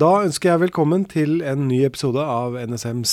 Da 0.00 0.22
ønsker 0.24 0.54
jeg 0.54 0.60
velkommen 0.62 1.02
til 1.10 1.42
en 1.44 1.66
ny 1.68 1.82
episode 1.84 2.22
av 2.24 2.54
NSMs 2.56 3.10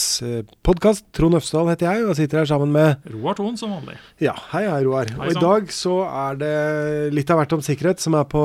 podkast. 0.64 1.04
Trond 1.18 1.36
Øfsdal 1.36 1.68
heter 1.68 1.90
jeg, 1.90 2.06
og 2.08 2.16
sitter 2.16 2.40
her 2.40 2.48
sammen 2.48 2.72
med 2.72 3.10
Roar 3.12 3.36
Thon 3.36 3.58
som 3.60 3.74
vanlig. 3.76 3.98
Ja, 4.24 4.32
hei, 4.54 4.62
hei, 4.70 4.78
Roar. 4.86 5.10
Hei, 5.12 5.26
og 5.26 5.34
i 5.34 5.42
dag 5.42 5.74
så 5.76 5.98
er 6.08 6.40
det 6.40 6.54
litt 7.12 7.34
av 7.34 7.42
hvert 7.42 7.58
om 7.58 7.66
sikkerhet 7.66 8.00
som 8.00 8.16
er 8.16 8.30
på 8.32 8.44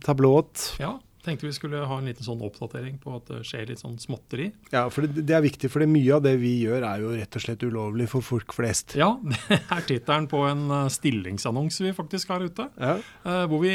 tablået. 0.00 0.64
Ja, 0.80 0.94
tenkte 1.24 1.46
vi 1.46 1.52
skulle 1.52 1.80
ha 1.86 1.98
en 1.98 2.06
liten 2.06 2.24
sånn 2.24 2.40
oppdatering 2.46 2.98
på 3.02 3.14
at 3.16 3.26
det 3.30 3.40
skjer 3.48 3.66
litt 3.68 3.80
sånn 3.82 3.96
småtteri. 3.98 4.50
Ja, 4.72 4.84
for 4.92 5.02
det, 5.06 5.24
det 5.28 5.34
er 5.36 5.42
viktig, 5.44 5.70
for 5.72 5.82
det 5.82 5.88
mye 5.90 6.14
av 6.16 6.22
det 6.24 6.36
vi 6.40 6.52
gjør 6.64 6.84
er 6.86 7.00
jo 7.02 7.10
rett 7.16 7.36
og 7.38 7.42
slett 7.44 7.62
ulovlig 7.66 8.06
for 8.12 8.24
folk 8.24 8.52
flest. 8.56 8.94
Ja, 8.98 9.10
det 9.48 9.58
er 9.60 9.86
tittelen 9.88 10.28
på 10.30 10.44
en 10.48 10.66
eh, 10.70 10.88
stillingsannonse 10.94 11.84
vi 11.88 11.92
faktisk 11.96 12.28
har 12.34 12.44
ute. 12.46 12.68
Ja, 12.78 12.96
Eh, 13.28 13.46
vi, 13.60 13.72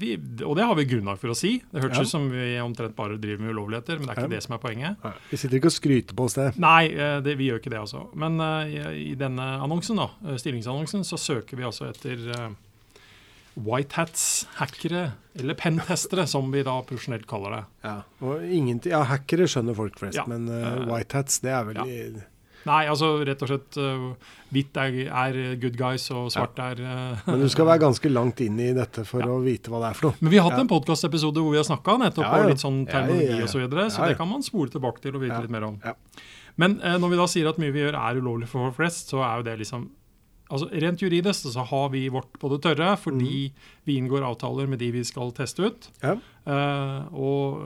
vi, 0.00 0.14
og 0.44 0.56
det 0.56 0.64
har 0.66 0.74
vi 0.78 0.84
grunnlag 0.88 1.18
for 1.20 1.30
å 1.32 1.36
si. 1.36 1.56
Det 1.70 1.82
hørtes 1.84 2.00
Ja. 2.00 2.02
ut 2.02 2.08
som 2.10 2.24
vi 2.32 2.56
omtrent 2.62 2.96
bare 2.96 3.18
driver 3.20 3.44
med 3.44 3.52
ulovligheter, 3.54 3.98
men 4.00 4.06
det 4.08 4.14
er 4.16 4.20
ikke 4.22 4.30
Ja. 4.30 4.34
det 4.36 4.42
som 4.46 4.54
er 4.56 4.62
poenget. 4.62 5.04
Nei, 5.04 5.12
Vi 5.30 5.36
sitter 5.36 5.56
ikke 5.60 5.70
og 5.70 5.76
skryter 5.76 6.16
på 6.16 6.24
oss 6.24 6.34
det. 6.34 6.48
Nei, 6.58 6.86
eh, 6.94 7.20
det, 7.20 7.36
vi 7.38 7.48
gjør 7.50 7.60
ikke 7.60 7.70
det 7.70 7.80
altså. 7.80 8.06
Men 8.18 8.40
i, 8.40 9.12
i 9.12 9.14
denne 9.20 9.46
annonsen, 9.62 9.96
da, 10.00 10.08
stillingsannonsen, 10.36 11.04
så 11.06 11.18
søker 11.20 11.56
vi 11.60 11.66
altså 11.68 11.88
etter 11.90 12.24
white 13.56 13.92
hats, 13.98 14.46
hackere, 14.60 15.12
eller 15.38 15.54
pentestere, 15.58 16.26
som 16.30 16.50
vi 16.52 16.62
da 16.66 16.78
profesjonelt 16.86 17.26
kaller 17.30 17.50
det. 17.58 17.62
Ja, 17.84 17.94
og 18.22 18.44
ja, 18.86 19.02
Hackere 19.10 19.46
skjønner 19.50 19.74
folk 19.78 19.98
flest, 19.98 20.16
Ja. 20.18 20.24
men 20.30 20.48
uh, 20.48 20.86
white 20.92 21.16
hats, 21.18 21.40
det 21.40 21.50
er 21.50 21.64
vel 21.64 21.80
ja. 21.80 22.26
Nei, 22.68 22.82
altså 22.92 23.24
rett 23.24 23.40
og 23.40 23.48
slett 23.48 23.76
uh, 23.80 24.10
hvitt 24.52 24.76
er, 24.76 24.96
er 25.08 25.36
good 25.62 25.78
guys, 25.80 26.04
og 26.12 26.26
svart 26.30 26.58
er 26.60 26.82
uh, 26.84 27.22
Men 27.26 27.40
du 27.40 27.48
skal 27.48 27.64
være 27.70 27.80
ganske 27.86 28.10
langt 28.12 28.40
inn 28.44 28.58
i 28.60 28.72
dette 28.76 29.04
for 29.08 29.24
Ja. 29.24 29.30
å 29.32 29.40
vite 29.42 29.72
hva 29.72 29.80
det 29.80 29.88
er 29.90 29.96
for 29.96 30.10
noe. 30.10 30.18
Men 30.20 30.30
vi 30.34 30.36
har 30.38 30.50
hatt 30.50 30.58
Ja. 30.58 30.64
en 30.66 30.68
podkastepisode 30.68 31.40
hvor 31.40 31.54
vi 31.56 31.56
har 31.62 31.64
snakka 31.64 31.96
nettopp 32.02 32.26
Ja, 32.26 32.34
ja. 32.36 32.42
om 32.44 32.50
litt 32.52 32.60
sånn 32.60 32.82
terminologi 32.90 33.24
Ja, 33.30 33.32
ja, 33.32 33.38
ja. 33.38 33.46
og 33.48 33.54
så 33.54 33.62
videre, 33.62 33.86
så 33.88 33.98
Ja, 33.98 34.04
ja. 34.04 34.08
det 34.12 34.18
kan 34.20 34.28
man 34.28 34.42
spole 34.44 34.68
tilbake 34.76 35.00
til 35.00 35.16
og 35.16 35.22
vite 35.24 35.32
Ja. 35.38 35.40
litt 35.40 35.50
mer 35.56 35.64
om. 35.70 35.80
Ja. 35.84 35.94
Men 36.60 36.76
uh, 36.84 36.98
når 37.00 37.08
vi 37.14 37.16
da 37.22 37.26
sier 37.32 37.48
at 37.48 37.56
mye 37.64 37.72
vi 37.72 37.80
gjør 37.86 37.96
er 37.96 38.20
ulovlig 38.20 38.48
for 38.52 38.66
folk 38.68 38.76
flest, 38.76 39.08
så 39.08 39.24
er 39.24 39.40
jo 39.40 39.48
det 39.48 39.56
liksom 39.64 39.88
Altså 40.50 40.66
Rent 40.82 41.02
juridisk 41.02 41.46
så 41.54 41.64
har 41.70 41.90
vi 41.92 42.08
vårt 42.10 42.32
på 42.42 42.50
det 42.52 42.60
tørre 42.66 42.96
fordi 42.98 43.50
vi 43.86 43.96
inngår 44.00 44.26
avtaler 44.26 44.66
med 44.70 44.82
de 44.82 44.90
vi 44.94 45.04
skal 45.06 45.30
teste 45.36 45.70
ut. 45.70 45.90
Ja. 46.02 46.16
Eh, 46.46 47.14
og 47.14 47.60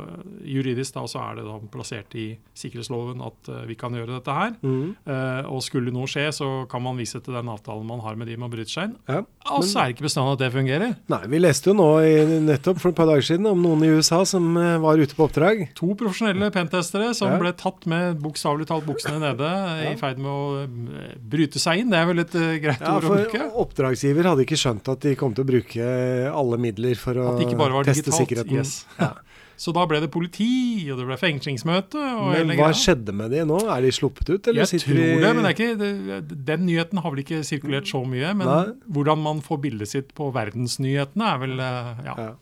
juridisk 0.45 0.97
da 0.97 1.05
så 1.09 1.21
er 1.23 1.39
det 1.39 1.45
da 1.47 1.59
plassert 1.73 2.15
i 2.19 2.27
sikkerhetsloven 2.59 3.21
at 3.25 3.51
eh, 3.53 3.63
vi 3.71 3.77
kan 3.79 3.95
gjøre 3.95 4.17
dette 4.19 4.35
her. 4.35 4.55
Mm. 4.65 4.95
Eh, 5.07 5.49
og 5.51 5.63
skulle 5.65 5.93
noe 5.95 6.09
skje, 6.11 6.27
så 6.35 6.49
kan 6.71 6.83
man 6.85 6.99
vise 6.99 7.21
til 7.23 7.37
den 7.37 7.51
avtalen 7.53 7.87
man 7.87 8.03
har 8.05 8.17
med 8.19 8.29
de 8.31 8.37
man 8.41 8.51
bryter 8.53 8.73
seg 8.75 8.91
inn. 8.91 8.97
Ja. 9.11 9.23
Og 9.55 9.65
så 9.69 9.83
er 9.83 9.91
det 9.91 9.97
ikke 9.99 10.07
bestandig 10.09 10.35
at 10.37 10.43
det 10.45 10.51
fungerer. 10.55 10.95
Nei, 11.13 11.21
vi 11.31 11.41
leste 11.43 11.71
jo 11.71 11.77
nå 11.79 11.89
i, 12.05 12.15
nettopp 12.49 12.81
for 12.83 12.91
et 12.95 12.99
par 12.99 13.09
dager 13.11 13.27
siden 13.29 13.47
om 13.51 13.61
noen 13.63 13.85
i 13.87 13.93
USA 13.95 14.23
som 14.29 14.51
eh, 14.61 14.77
var 14.83 15.01
ute 15.01 15.17
på 15.19 15.27
oppdrag. 15.29 15.65
To 15.79 15.93
profesjonelle 16.01 16.51
pentestere 16.55 17.13
som 17.17 17.33
Ja. 17.35 17.39
ble 17.41 17.53
tatt 17.59 17.87
med 17.91 18.19
bokstavelig 18.23 18.67
talt 18.69 18.85
buksene 18.89 19.19
nede, 19.23 19.49
i 19.91 19.95
ferd 20.01 20.19
med 20.23 20.31
å 20.31 20.65
eh, 20.65 21.15
bryte 21.21 21.61
seg 21.63 21.83
inn. 21.85 21.93
Det 21.95 22.01
er 22.01 22.09
vel 22.11 22.23
et 22.25 22.35
eh, 22.39 22.57
greit 22.63 22.83
Ja, 22.85 22.97
ord 22.99 23.09
å 23.09 23.15
bruke? 23.17 23.49
oppdragsgiver 23.65 24.29
hadde 24.33 24.45
ikke 24.47 24.59
skjønt 24.61 24.89
at 24.93 25.05
de 25.05 25.15
kom 25.19 25.35
til 25.37 25.45
å 25.47 25.49
bruke 25.49 25.89
alle 26.35 26.59
midler 26.61 26.99
for 27.01 27.19
å 27.21 27.29
teste 27.87 28.13
sikkerheten. 28.15 28.55
Yes. 28.55 28.64
Ja. 28.99 29.13
Så 29.61 29.71
da 29.75 29.85
ble 29.87 30.01
det 30.03 30.11
politi, 30.11 30.85
og 30.91 30.99
det 30.99 31.07
ble 31.07 31.17
fengslingsmøte. 31.19 32.01
Men 32.35 32.51
hva 32.57 32.71
greia. 32.73 32.79
skjedde 32.79 33.15
med 33.15 33.31
de 33.35 33.45
nå? 33.47 33.61
Er 33.71 33.85
de 33.85 33.93
sluppet 33.95 34.33
ut, 34.33 34.49
eller 34.51 34.65
Jeg 34.67 34.83
tror 34.83 34.99
de 34.99 35.05
det, 35.23 35.31
men 35.37 35.47
det 35.47 35.53
ikke, 35.55 35.69
det, 35.79 36.39
den 36.49 36.65
nyheten 36.67 37.01
har 37.05 37.15
vel 37.15 37.23
ikke 37.23 37.43
sirkulert 37.47 37.87
så 37.91 38.03
mye. 38.09 38.33
Men 38.35 38.51
Nei. 38.51 38.65
hvordan 38.97 39.23
man 39.23 39.43
får 39.47 39.61
bildet 39.63 39.93
sitt 39.93 40.11
på 40.19 40.33
verdensnyhetene, 40.35 41.31
er 41.31 41.45
vel 41.45 41.63
eh, 41.63 42.03
ja. 42.09 42.17
Ja. 42.19 42.33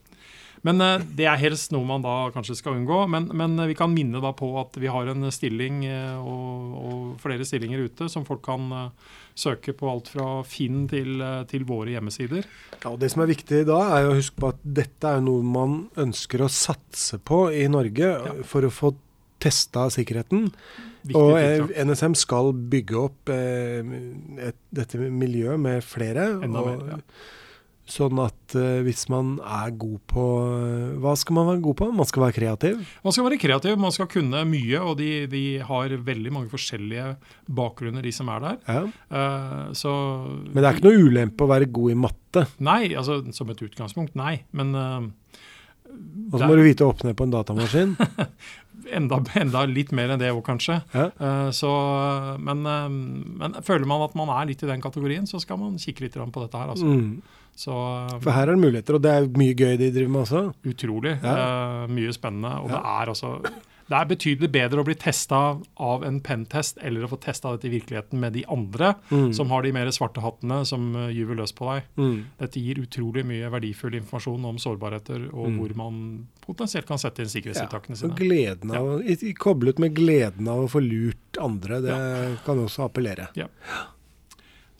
Men 0.67 0.81
eh, 0.81 1.03
det 1.19 1.27
er 1.27 1.41
helst 1.41 1.73
noe 1.75 1.87
man 1.87 2.05
da 2.05 2.31
kanskje 2.35 2.57
skal 2.59 2.77
unngå. 2.79 3.01
Men, 3.11 3.29
men 3.37 3.59
eh, 3.59 3.71
vi 3.73 3.77
kan 3.79 3.93
minne 3.95 4.23
da 4.23 4.31
på 4.37 4.53
at 4.61 4.79
vi 4.81 4.91
har 4.93 5.11
en 5.11 5.27
stilling 5.35 5.83
eh, 5.89 6.15
og, 6.19 6.77
og 6.83 7.01
flere 7.23 7.47
stillinger 7.49 7.83
ute 7.89 8.09
som 8.13 8.27
folk 8.29 8.45
kan 8.47 8.69
søke 9.39 9.75
på 9.77 9.89
alt 9.89 10.11
fra 10.13 10.27
Finn 10.47 10.85
til, 10.91 11.23
til 11.51 11.65
våre 11.69 11.95
hjemmesider. 11.95 12.47
Ja, 12.79 12.93
og 12.93 13.01
Det 13.03 13.11
som 13.13 13.25
er 13.25 13.33
viktig 13.33 13.65
da, 13.69 13.81
er 13.97 14.11
å 14.11 14.17
huske 14.19 14.39
på 14.43 14.53
at 14.53 14.61
dette 14.63 15.17
er 15.17 15.25
noe 15.25 15.43
man 15.47 15.79
ønsker 15.99 16.45
å 16.45 16.51
satse 16.53 17.19
på 17.19 17.47
i 17.57 17.67
Norge 17.71 18.13
Ja. 18.13 18.35
for 18.47 18.67
å 18.67 18.73
få 18.73 18.95
testa 19.43 19.89
sikkerheten. 19.91 20.51
Viktig 21.03 21.19
Og 21.19 21.73
NSM 21.89 22.15
skal 22.15 22.53
bygge 22.55 22.99
opp 23.01 23.31
eh, 23.35 23.81
et, 24.51 24.59
dette 24.71 25.01
miljøet 25.03 25.59
med 25.59 25.83
flere. 25.83 26.29
Enda 26.45 26.63
og, 26.63 26.69
mer, 26.69 26.93
ja. 26.93 27.01
Sånn 27.93 28.21
at 28.23 28.55
uh, 28.57 28.81
hvis 28.87 29.05
man 29.13 29.35
er 29.45 29.73
god 29.77 29.99
på 30.09 30.23
uh, 30.49 30.95
Hva 31.03 31.13
skal 31.19 31.37
man 31.37 31.49
være 31.51 31.63
god 31.67 31.79
på? 31.81 31.89
Man 31.99 32.09
skal 32.09 32.25
være 32.25 32.37
kreativ. 32.39 32.81
Man 33.05 33.15
skal 33.15 33.27
være 33.27 33.41
kreativ, 33.43 33.77
man 33.81 33.93
skal 33.93 34.09
kunne 34.13 34.45
mye, 34.49 34.81
og 34.81 34.97
de, 35.01 35.11
de 35.33 35.43
har 35.67 35.97
veldig 36.07 36.33
mange 36.33 36.53
forskjellige 36.53 37.11
bakgrunner, 37.53 38.05
de 38.05 38.15
som 38.15 38.31
er 38.33 38.47
der. 38.47 38.61
Ja. 38.65 38.85
Uh, 39.13 39.75
så 39.77 39.93
Men 40.47 40.63
det 40.63 40.69
er 40.69 40.79
ikke 40.79 40.89
noe 40.89 41.09
ulempe 41.11 41.45
å 41.45 41.53
være 41.53 41.69
god 41.81 41.93
i 41.93 41.99
matte. 42.07 42.47
Nei, 42.65 42.83
altså 42.97 43.21
som 43.37 43.53
et 43.53 43.61
utgangspunkt, 43.67 44.17
nei. 44.17 44.39
Men 44.57 44.73
Og 44.73 46.39
så 46.39 46.49
må 46.49 46.57
du 46.57 46.65
vite 46.65 46.87
å 46.87 46.95
åpne 46.95 47.13
på 47.19 47.27
en 47.29 47.35
datamaskin. 47.35 47.97
enda, 48.97 49.19
enda 49.43 49.65
litt 49.69 49.93
mer 49.97 50.15
enn 50.15 50.23
det 50.23 50.33
òg, 50.33 50.43
kanskje. 50.47 50.81
Ja. 50.95 51.09
Eh, 51.11 51.51
så, 51.57 51.71
men, 52.43 52.65
eh, 52.69 52.89
men 53.43 53.59
føler 53.65 53.89
man 53.89 54.05
at 54.07 54.17
man 54.19 54.33
er 54.35 54.51
litt 54.51 54.65
i 54.65 54.71
den 54.71 54.85
kategorien, 54.85 55.29
så 55.29 55.41
skal 55.43 55.61
man 55.61 55.81
kikke 55.81 56.07
litt 56.07 56.19
på 56.19 56.45
dette 56.45 56.61
her. 56.61 56.73
Altså. 56.75 56.87
Mm. 56.89 57.43
Så 57.59 57.73
eh, 57.73 58.17
For 58.23 58.33
her 58.35 58.49
er 58.49 58.57
det 58.57 58.65
muligheter, 58.65 58.99
og 58.99 59.05
det 59.05 59.17
er 59.17 59.29
mye 59.41 59.57
gøy 59.59 59.77
de 59.81 59.91
driver 59.95 60.15
med 60.17 60.25
også. 60.27 60.45
utrolig. 60.73 61.19
Ja. 61.23 61.87
mye 61.91 62.15
spennende. 62.15 62.57
Og 62.63 62.73
det 62.73 62.81
er 62.81 63.15
altså 63.15 63.37
det 63.93 63.99
er 64.01 64.09
betydelig 64.09 64.49
bedre 64.55 64.81
å 64.81 64.87
bli 64.89 64.95
testa 64.97 65.39
av 65.85 66.05
en 66.09 66.19
pentest 66.25 66.79
eller 66.81 67.05
å 67.05 67.11
få 67.13 67.19
testa 67.21 67.53
dette 67.53 67.69
i 67.69 67.73
virkeligheten 67.75 68.19
med 68.23 68.33
de 68.33 68.45
andre 68.49 68.95
Mm. 69.11 69.35
som 69.37 69.51
har 69.53 69.63
de 69.67 69.73
mer 69.77 69.91
svarte 69.93 70.23
hattene 70.25 70.63
som 70.67 70.87
eh, 70.97 71.11
gyver 71.13 71.37
løs 71.43 71.53
på 71.53 71.69
deg. 71.69 71.85
Mm. 72.01 72.25
Dette 72.41 72.61
gir 72.65 72.81
utrolig 72.81 73.25
mye 73.29 73.51
verdifull 73.53 73.95
informasjon 74.01 74.45
om 74.49 74.57
sårbarheter 74.59 75.29
og 75.35 75.49
Mm. 75.51 75.59
hvor 75.61 75.77
man 75.77 76.27
potensielt 76.47 76.87
kan 76.89 76.99
sette 76.99 77.21
inn 77.21 77.29
sikkerhetstiltakene 77.29 77.93
Og 77.93 77.97
sine. 78.01 78.17
gleden 78.17 78.75
av, 78.75 79.03
i- 79.05 79.35
Koblet 79.35 79.79
med 79.79 79.95
gleden 79.95 80.49
av 80.49 80.65
å 80.65 80.71
få 80.71 80.81
lurt 80.81 81.37
andre, 81.41 81.81
det 81.83 82.39
kan 82.47 82.57
også 82.59 82.89
appellere. 82.89 83.29
Ja. 83.37 83.47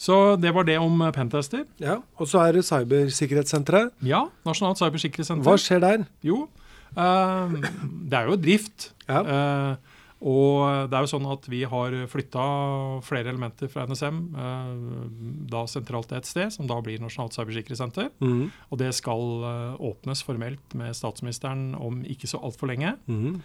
Så 0.03 0.37
det 0.41 0.51
var 0.55 0.65
det 0.65 0.79
om 0.83 1.01
eh, 1.03 1.13
pentester. 1.15 1.65
Ja, 1.79 2.01
Og 2.19 2.27
så 2.27 2.41
er 2.49 2.53
det 2.57 2.65
Cybersikkerhetssenteret. 2.67 3.93
Ja, 4.03 4.25
Nasjonalt 4.45 4.79
cybersikkerhetssenter. 4.81 5.45
Hva 5.47 5.55
skjer 5.61 5.81
der? 5.85 6.07
Jo, 6.27 6.49
det 6.95 8.19
er 8.19 8.29
jo 8.29 8.37
drift. 8.41 8.93
Ja. 9.09 9.23
Eh, 9.23 9.77
og 10.23 10.87
det 10.87 10.95
er 10.95 11.03
jo 11.03 11.11
sånn 11.11 11.25
at 11.33 11.47
vi 11.51 11.65
har 11.67 11.95
flytta 12.07 12.43
flere 13.03 13.33
elementer 13.33 13.67
fra 13.73 13.89
NSM 13.91 14.21
eh, 14.39 14.69
da 15.51 15.65
sentralt 15.67 16.13
til 16.13 16.21
et 16.21 16.29
sted, 16.31 16.53
som 16.55 16.69
da 16.71 16.77
blir 16.85 17.01
Nasjonalt 17.03 17.35
cybersikkerhetssenter. 17.35 18.13
Mm. 18.23 18.45
Og 18.71 18.79
det 18.79 18.93
skal 18.95 19.25
eh, 19.49 19.81
åpnes 19.91 20.23
formelt 20.23 20.77
med 20.79 20.95
statsministeren 20.95 21.73
om 21.75 22.05
ikke 22.07 22.31
så 22.31 22.39
altfor 22.39 22.71
lenge. 22.71 22.95
Mm. 23.11 23.41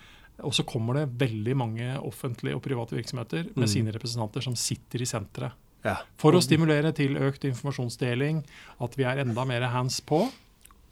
Og 0.46 0.54
så 0.54 0.62
kommer 0.70 1.00
det 1.00 1.08
veldig 1.18 1.56
mange 1.58 1.96
offentlige 2.06 2.54
og 2.60 2.62
private 2.62 2.94
virksomheter 2.94 3.48
med 3.56 3.66
Mm. 3.66 3.72
sine 3.74 3.92
representanter 3.96 4.46
som 4.46 4.54
sitter 4.56 5.02
i 5.02 5.10
senteret. 5.10 5.58
Ja. 5.86 5.96
For 6.22 6.36
å 6.38 6.42
stimulere 6.44 6.92
til 6.94 7.18
økt 7.18 7.46
informasjonsdeling, 7.48 8.44
at 8.82 8.98
vi 8.98 9.04
er 9.08 9.18
enda 9.24 9.46
mer 9.46 9.66
hands 9.74 9.98
på. 10.02 10.28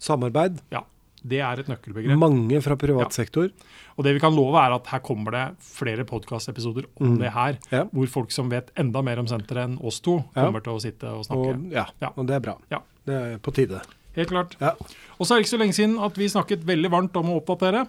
Samarbeid. 0.02 0.58
Det 1.26 1.40
er 1.42 1.58
et 1.62 1.66
nøkkelbegrep. 1.70 2.18
Mange 2.20 2.60
fra 2.62 2.76
privat 2.78 3.12
sektor. 3.16 3.48
Og 3.96 4.04
det 4.04 4.12
vi 4.14 4.20
kan 4.22 4.34
love 4.36 4.56
er 4.60 4.74
at 4.76 4.86
her 4.92 5.00
kommer 5.00 5.32
det 5.34 5.44
flere 5.64 6.04
podkastepisoder 6.06 6.84
om 7.00 7.14
Mm. 7.14 7.18
det 7.18 7.32
her. 7.32 7.58
Ja. 7.72 7.84
Hvor 7.84 8.06
folk 8.08 8.30
som 8.30 8.48
vet 8.52 8.70
enda 8.76 9.02
mer 9.02 9.18
om 9.18 9.26
senteret 9.26 9.64
enn 9.64 9.78
oss 9.82 10.00
to, 10.00 10.24
Ja. 10.36 10.44
kommer 10.46 10.62
til 10.62 10.72
å 10.74 10.80
sitte 10.80 11.04
og 11.10 11.24
snakke. 11.24 11.54
Og, 11.56 11.72
ja, 11.72 11.86
Ja. 12.00 12.10
og 12.16 12.26
det 12.26 12.36
er 12.36 12.40
bra. 12.40 12.56
Ja. 12.70 12.78
Det 13.06 13.14
er 13.14 13.38
på 13.38 13.52
tide. 13.54 13.80
Helt 14.14 14.28
klart. 14.30 14.56
Ja. 14.60 14.72
Og 15.18 15.26
så 15.26 15.32
er 15.34 15.38
det 15.38 15.46
ikke 15.46 15.56
så 15.56 15.60
lenge 15.60 15.74
siden 15.74 15.98
at 16.02 16.14
vi 16.16 16.26
snakket 16.28 16.64
veldig 16.64 16.90
varmt 16.90 17.16
om 17.16 17.26
å 17.26 17.40
oppdatere. 17.42 17.88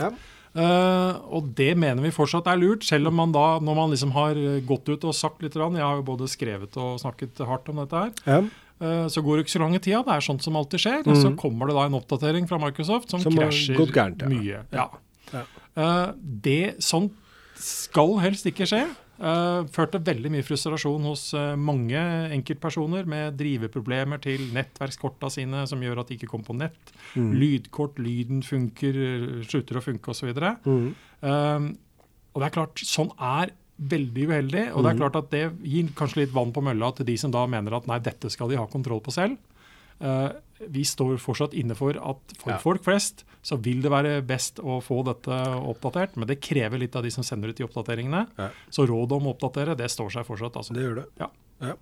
Ja. 0.00 0.10
Uh, 0.50 1.14
og 1.30 1.54
det 1.54 1.76
mener 1.78 2.02
vi 2.02 2.10
fortsatt 2.10 2.48
er 2.50 2.56
lurt, 2.58 2.82
selv 2.82 3.06
om 3.06 3.14
man 3.14 3.30
da, 3.30 3.60
når 3.62 3.76
man 3.76 3.90
liksom 3.92 4.10
har 4.16 4.34
gått 4.66 4.88
ut 4.88 5.04
og 5.04 5.14
sagt 5.14 5.40
litt, 5.42 5.54
jeg 5.54 5.78
har 5.78 5.96
jo 6.00 6.02
både 6.02 6.26
skrevet 6.26 6.74
og 6.76 6.98
snakket 6.98 7.38
hardt 7.46 7.68
om 7.68 7.76
dette 7.76 7.92
her, 7.92 8.10
Ja. 8.26 8.40
Eh, 8.80 9.06
så 9.12 9.22
går 9.22 9.36
det 9.38 9.44
ikke 9.46 9.56
så 9.58 9.62
lange 9.64 9.78
tida. 9.80 10.02
Det 10.06 10.14
er 10.16 10.20
sånt 10.26 10.42
som 10.42 10.56
alltid 10.56 10.80
skjer. 10.80 11.06
Og 11.06 11.16
så 11.16 11.30
Mhm. 11.30 11.36
kommer 11.38 11.66
det 11.68 11.76
da 11.76 11.84
en 11.86 11.98
oppdatering 12.00 12.48
fra 12.48 12.58
Microsoft 12.58 13.10
som, 13.10 13.20
Som 13.20 13.32
krasjer 13.36 13.76
gærent, 13.76 14.22
ja. 14.22 14.28
mye. 14.28 14.64
Ja. 14.72 14.88
Ja. 15.32 15.44
Uh, 15.76 16.12
det, 16.18 16.76
sånt 16.82 17.12
skal 17.60 18.18
helst 18.18 18.46
ikke 18.46 18.66
skje. 18.66 18.88
Uh, 19.20 19.66
førte 19.68 20.00
veldig 20.02 20.30
mye 20.32 20.42
frustrasjon 20.42 21.02
hos 21.04 21.34
uh, 21.34 21.52
mange 21.54 21.92
enkeltpersoner 22.32 23.04
med 23.06 23.36
driveproblemer 23.36 24.18
til 24.18 24.40
nettverkskorta 24.54 25.28
sine 25.30 25.66
som 25.68 25.78
gjør 25.84 26.00
at 26.00 26.08
de 26.08 26.16
ikke 26.16 26.26
kommer 26.30 26.46
på 26.46 26.56
nett. 26.56 26.92
Mm. 27.14 27.34
Lydkort, 27.36 27.98
lyden 28.00 28.40
funker, 28.42 28.96
eh, 28.96 29.44
slutter 29.44 29.76
å 29.76 29.84
funke 29.84 30.08
osv. 30.14 30.32
Mm. 30.64 30.94
uh, 31.22 31.68
og 32.32 32.40
det 32.40 32.46
er 32.48 32.54
klart, 32.56 32.80
sånn 32.80 33.10
er 33.20 33.50
veldig 33.80 34.26
uheldig. 34.28 34.64
Og 34.74 34.82
det 34.84 34.90
er 34.90 34.94
Mhm. 34.94 34.98
klart 35.00 35.16
at 35.16 35.30
det 35.30 35.62
gir 35.64 35.88
kanskje 35.94 36.16
litt 36.16 36.32
vann 36.32 36.52
på 36.52 36.62
mølla 36.62 36.94
til 36.94 37.06
de 37.06 37.16
som 37.16 37.30
da 37.30 37.46
mener 37.46 37.74
at 37.76 37.86
nei, 37.86 37.98
dette 37.98 38.30
skal 38.30 38.48
de 38.48 38.56
ha 38.56 38.66
kontroll 38.66 39.00
på 39.00 39.10
selv. 39.12 39.38
Uh, 40.02 40.30
vi 40.68 40.80
står 40.82 41.18
fortsatt 41.18 41.52
inne 41.52 41.74
for 41.76 41.90
at 41.90 42.16
for 42.38 42.50
Ja. 42.52 42.58
folk 42.58 42.82
flest 42.82 43.24
så 43.42 43.58
vil 43.60 43.82
det 43.82 43.90
være 43.90 44.22
best 44.26 44.56
å 44.56 44.80
få 44.82 45.04
dette 45.04 45.28
oppdatert, 45.30 46.16
men 46.16 46.26
det 46.26 46.40
krever 46.40 46.78
litt 46.78 46.94
av 46.96 47.02
de 47.02 47.10
som 47.10 47.22
sender 47.22 47.48
ut 47.50 47.56
de 47.56 47.64
oppdateringene. 47.64 48.26
Ja. 48.38 48.48
Så 48.70 48.86
rådet 48.88 49.12
om 49.12 49.24
å 49.26 49.34
oppdatere, 49.36 49.76
det 49.76 49.90
står 49.90 50.10
seg 50.10 50.24
fortsatt. 50.26 50.56
altså. 50.56 50.72
Det 50.72 50.82
gjør 50.82 50.94
det. 50.96 51.04
Ja. 51.60 51.74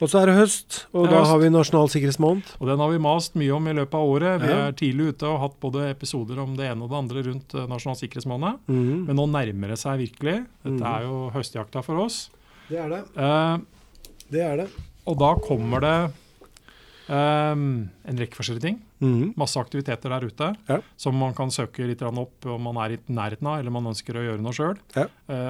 Og 0.00 0.08
så 0.08 0.22
er 0.22 0.26
det 0.30 0.36
høst, 0.38 0.86
og 0.94 1.04
Det 1.04 1.10
da 1.12 1.18
høst. 1.20 1.28
har 1.30 1.38
vi 1.42 1.48
nasjonal 1.50 1.88
sikkerhetsmåned. 1.92 2.42
Og 2.60 2.66
den 2.70 2.78
har 2.78 2.88
vi 2.90 2.98
mast 2.98 3.34
mye 3.36 3.52
om 3.54 3.66
i 3.68 3.72
løpet 3.76 3.94
av 3.94 4.08
året. 4.08 4.40
Vi 4.40 4.48
Ja. 4.48 4.68
er 4.68 4.72
tidlig 4.72 5.08
ute 5.12 5.22
og 5.28 5.38
har 5.38 5.48
hatt 5.48 5.60
både 5.60 5.90
episoder 5.90 6.38
om 6.40 6.56
det 6.56 6.70
ene 6.70 6.82
og 6.82 6.88
det 6.90 6.96
andre 6.96 7.22
rundt 7.28 7.54
eh, 7.54 7.66
Nasjonal 7.66 7.96
sikkerhetsmåned. 8.00 8.58
Mm. 8.68 9.06
Men 9.06 9.16
nå 9.16 9.26
nærmer 9.28 9.68
det 9.68 9.78
seg 9.78 9.98
virkelig. 10.00 10.46
Dette 10.64 10.80
Mhm. 10.80 10.96
er 10.96 11.02
jo 11.02 11.30
høstjakta 11.34 11.82
for 11.84 11.96
oss. 12.04 12.30
Det 12.70 12.78
er 12.78 12.88
det. 12.88 13.02
Eh, 13.16 13.58
Det 14.30 14.40
er 14.40 14.56
det. 14.56 14.68
og 15.06 15.18
da 15.18 15.34
kommer 15.34 15.80
det 15.80 16.12
eh, 17.10 17.52
en 17.52 18.18
rekke 18.20 18.38
forskjellige 18.38 18.62
ting. 18.68 18.78
Mm. 19.02 19.34
Masse 19.40 19.56
aktiviteter 19.60 20.12
der 20.12 20.26
ute 20.28 20.48
Ja. 20.68 20.78
som 20.96 21.16
man 21.18 21.34
kan 21.34 21.48
søke 21.50 21.86
litt 21.88 22.02
opp 22.02 22.46
om 22.46 22.62
man 22.62 22.76
er 22.84 22.94
i 22.96 22.98
nærheten 23.12 23.46
av, 23.48 23.58
eller 23.60 23.70
man 23.74 23.86
ønsker 23.90 24.14
å 24.14 24.24
gjøre 24.24 24.40
noe 24.44 24.52
sjøl. 24.52 24.76
Ja. 24.96 25.06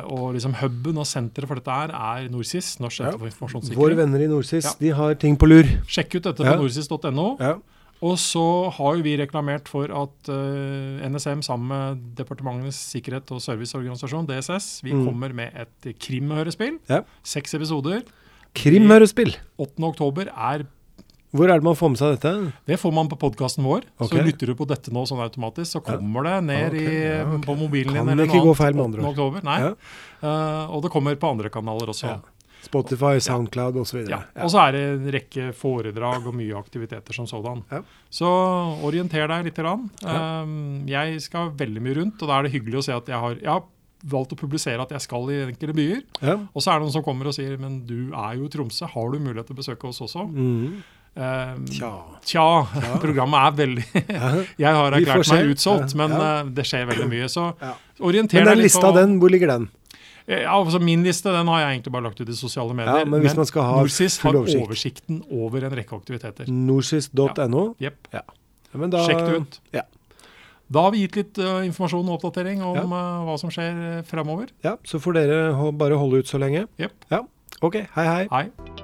og 0.06 0.34
liksom 0.34 0.54
huben 0.60 0.98
og 0.98 1.06
senteret 1.06 1.46
for 1.48 1.56
dette 1.56 1.70
her 1.72 1.90
er 1.90 2.28
NorSIS, 2.30 2.78
Norsk 2.80 3.00
Ja. 3.00 3.10
for 3.12 3.26
informasjonssikring. 3.26 3.76
Våre 3.78 3.96
venner 3.96 4.20
i 4.20 4.28
NorSIS 4.28 4.76
de 4.78 4.90
har 4.90 5.14
ting 5.14 5.36
på 5.36 5.46
lur. 5.48 5.64
Sjekk 5.86 6.16
ut 6.16 6.22
dette 6.22 6.36
på 6.44 6.56
norsis.no. 6.62 7.36
Ja. 7.40 7.56
Og 8.02 8.16
så 8.16 8.70
har 8.72 8.96
jo 8.96 9.02
vi 9.02 9.14
reklamert 9.20 9.68
for 9.68 9.84
at 9.92 10.28
uh, 10.32 11.04
NSM 11.04 11.42
sammen 11.44 11.68
med 11.68 11.98
Departementenes 12.16 12.78
sikkerhet 12.94 13.28
og 13.30 13.42
serviceorganisasjon, 13.44 14.24
DSS, 14.26 14.80
vi 14.82 14.92
Mm. 14.94 15.04
kommer 15.04 15.34
med 15.34 15.52
et 15.54 15.98
krimhørespill. 16.00 16.78
Seks 17.22 17.52
episoder. 17.54 18.00
Krimhørespill. 18.54 19.36
8. 19.58 19.84
oktober 19.84 20.28
er 20.32 20.64
Hvor 21.30 21.46
er 21.46 21.60
det 21.60 21.66
man 21.66 21.76
får 21.78 21.92
med 21.92 22.00
seg 22.00 22.16
dette? 22.16 22.32
Det 22.66 22.76
får 22.82 22.92
man 22.94 23.08
på 23.10 23.18
podkasten 23.20 23.62
vår. 23.66 23.84
Okay. 24.00 24.18
Så 24.18 24.26
lytter 24.26 24.50
du 24.50 24.56
på 24.58 24.66
dette 24.66 24.90
nå 24.94 25.04
sånn 25.06 25.22
automatisk, 25.22 25.76
så 25.76 25.82
kommer 25.84 26.26
det 26.26 26.34
ned 26.48 26.74
okay. 26.74 26.82
i, 26.82 26.98
ja, 27.04 27.22
okay. 27.22 27.44
på 27.46 27.56
mobilen 27.60 27.94
Kan 27.94 28.10
din. 28.10 28.16
eller 28.16 28.30
ikke 28.30 28.42
gå 28.48 28.56
feil 28.58 28.74
med 28.74 28.84
andre 28.88 29.06
8. 29.12 29.28
ord. 29.28 29.40
Nei. 29.46 29.56
Ja. 29.62 29.72
Uh, 30.24 30.74
og 30.74 30.84
det 30.84 30.92
kommer 30.92 31.18
på 31.22 31.30
andre 31.30 31.52
kanaler 31.54 31.94
også. 31.94 32.10
Ja. 32.10 32.18
Spotify, 32.60 33.14
Soundcloud 33.24 33.78
osv. 33.80 34.02
Ja. 34.10 34.24
Og 34.42 34.50
så 34.52 34.60
er 34.66 34.76
det 34.76 34.82
en 34.90 35.06
rekke 35.14 35.48
foredrag 35.56 36.26
og 36.28 36.34
mye 36.36 36.58
aktiviteter 36.58 37.16
som 37.16 37.28
sådan. 37.30 37.62
Ja. 37.70 37.80
Så 38.12 38.28
orienter 38.84 39.30
deg 39.30 39.48
litt. 39.48 39.60
Um, 40.04 40.82
jeg 40.90 41.22
skal 41.24 41.54
veldig 41.56 41.84
mye 41.84 42.00
rundt, 42.02 42.20
og 42.20 42.28
da 42.28 42.36
er 42.38 42.48
det 42.48 42.56
hyggelig 42.58 42.82
å 42.82 42.86
se 42.90 42.96
at 42.96 43.08
jeg 43.08 43.22
har, 43.22 43.38
jeg 43.40 43.52
har 43.54 43.64
valgt 44.10 44.32
å 44.34 44.38
publisere 44.38 44.82
at 44.82 44.92
jeg 44.94 45.04
skal 45.04 45.28
i 45.32 45.42
enkelte 45.46 45.76
byer. 45.76 46.02
Ja. 46.24 46.36
Og 46.52 46.64
så 46.64 46.72
er 46.72 46.80
det 46.80 46.88
noen 46.88 46.94
som 46.98 47.04
kommer 47.06 47.28
og 47.30 47.36
sier 47.36 47.56
men 47.60 47.82
du 47.88 48.12
er 48.12 48.38
jo 48.38 48.48
i 48.48 48.52
Tromsø, 48.52 48.88
har 48.92 49.12
du 49.12 49.20
mulighet 49.20 49.50
til 49.50 49.56
å 49.56 49.60
besøke 49.62 49.90
oss 49.90 50.02
også? 50.04 50.26
Mhm. 50.30 50.80
Um, 51.16 51.64
Tja. 51.66 51.90
Tja, 52.24 52.44
programmet 53.02 53.42
er 53.42 53.56
veldig 53.58 53.84
Jeg 54.62 54.74
har 54.76 54.94
erklært 54.94 55.30
meg 55.34 55.50
utsolgt, 55.56 55.94
men 55.98 56.10
Ja. 56.14 56.40
eh, 56.40 56.50
det 56.54 56.64
skjer 56.70 56.86
veldig 56.86 57.08
mye. 57.10 57.26
Så 57.28 57.48
Ja. 57.60 57.72
orienter 58.00 58.38
Men 58.38 58.44
deg 58.46 58.52
den 58.54 58.58
litt 58.62 58.68
lista, 58.70 58.86
på- 58.86 58.94
den, 58.96 59.16
hvor 59.20 59.30
ligger 59.34 59.48
den? 59.50 59.68
Eh, 60.28 60.42
Ja, 60.44 60.54
altså 60.54 60.78
Min 60.80 61.02
liste 61.02 61.32
den 61.34 61.46
har 61.50 61.60
jeg 61.64 61.80
egentlig 61.80 61.92
bare 61.92 62.04
lagt 62.06 62.20
ut 62.20 62.28
i 62.28 62.32
sosiale 62.38 62.72
medier. 62.72 62.98
Ja, 63.02 63.04
men 63.04 63.20
hvis 63.24 63.34
man 63.36 63.44
skal 63.46 63.62
ha 63.66 63.80
Norsis 63.82 64.18
full 64.22 64.32
har 64.32 64.38
oversikt. 64.44 64.62
oversikten 64.68 65.22
over 65.32 65.64
en 65.66 65.72
rekke 65.74 65.96
aktiviteter. 65.98 66.46
Norsis.no. 66.48 67.74
Ja. 67.80 67.90
Men 68.72 68.90
da, 68.90 68.98
Sjekk 69.08 69.24
det 69.26 69.40
ut. 69.40 69.58
Ja. 69.74 69.82
Da 70.70 70.82
har 70.86 70.92
vi 70.92 71.00
gitt 71.08 71.16
litt 71.16 71.38
uh, 71.42 71.64
informasjon 71.66 72.06
og 72.08 72.20
oppdatering 72.22 72.62
om 72.62 72.76
Ja. 72.76 72.84
uh, 72.84 73.24
hva 73.26 73.36
som 73.40 73.50
skjer 73.50 73.98
uh, 73.98 74.02
framover. 74.06 74.46
Ja, 74.62 74.76
så 74.86 75.00
får 75.02 75.14
dere 75.18 75.72
bare 75.72 75.98
holde 75.98 76.22
ut 76.22 76.26
så 76.30 76.38
lenge. 76.38 76.68
Yep. 76.78 76.92
Ja, 77.10 77.24
ok. 77.60 77.74
Hei, 77.96 78.06
hei. 78.06 78.28
Hei. 78.30 78.79